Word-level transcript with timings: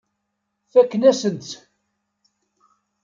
Fakken-asent-tt. 0.71 1.51